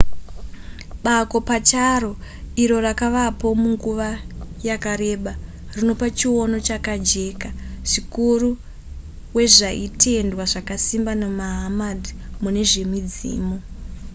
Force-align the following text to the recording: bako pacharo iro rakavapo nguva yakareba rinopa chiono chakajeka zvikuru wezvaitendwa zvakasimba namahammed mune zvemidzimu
bako 1.05 1.37
pacharo 1.49 2.11
iro 2.63 2.77
rakavapo 2.87 3.47
nguva 3.69 4.09
yakareba 4.67 5.31
rinopa 5.75 6.07
chiono 6.17 6.57
chakajeka 6.67 7.49
zvikuru 7.91 8.49
wezvaitendwa 9.35 10.43
zvakasimba 10.51 11.11
namahammed 11.21 12.01
mune 12.41 12.63
zvemidzimu 12.71 13.57